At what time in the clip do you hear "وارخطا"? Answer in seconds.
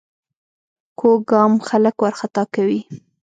2.03-2.43